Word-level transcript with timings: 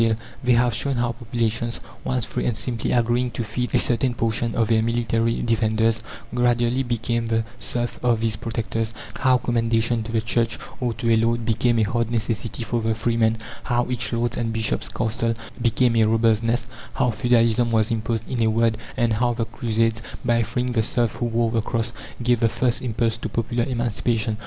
They 0.43 0.53
have 0.53 0.73
shown 0.73 0.95
how 0.95 1.11
populations, 1.11 1.79
once 2.03 2.25
free, 2.25 2.47
and 2.47 2.57
simply 2.57 2.91
agreeing 2.91 3.29
"to 3.37 3.43
feed" 3.43 3.75
a 3.75 3.77
certain 3.77 4.15
portion 4.15 4.55
of 4.55 4.67
their 4.67 4.81
military 4.81 5.43
defenders, 5.43 6.01
gradually 6.33 6.81
became 6.81 7.27
the 7.27 7.43
serfs 7.59 7.99
of 8.01 8.19
these 8.19 8.35
protectors; 8.35 8.93
how 9.19 9.37
"commendation" 9.37 10.01
to 10.01 10.11
the 10.11 10.19
Church, 10.21 10.57
or 10.79 10.93
to 10.93 11.13
a 11.13 11.17
lord, 11.17 11.45
became 11.45 11.77
a 11.77 11.83
hard 11.83 12.09
necessity 12.09 12.63
for 12.63 12.81
the 12.81 12.95
freeman; 12.95 13.37
how 13.65 13.87
each 13.91 14.11
lord's 14.11 14.37
and 14.37 14.51
bishop's 14.51 14.89
castle 14.89 15.35
became 15.61 15.95
a 15.95 16.05
robber's 16.05 16.41
nest 16.41 16.65
how 16.95 17.11
feudalism 17.11 17.69
was 17.69 17.91
imposed, 17.91 18.27
in 18.27 18.41
a 18.41 18.47
word 18.49 18.79
and 18.97 19.13
how 19.13 19.35
the 19.35 19.45
crusades, 19.45 20.01
by 20.25 20.41
freeing 20.41 20.71
the 20.71 20.81
serfs 20.81 21.17
who 21.17 21.25
wore 21.27 21.51
the 21.51 21.61
cross, 21.61 21.93
gave 22.23 22.39
the 22.39 22.49
first 22.49 22.81
impulse 22.81 23.17
to 23.17 23.29
popular 23.29 23.65
emancipation. 23.65 24.39